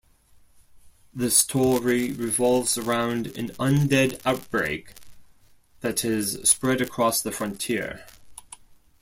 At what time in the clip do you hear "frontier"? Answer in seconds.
7.31-8.03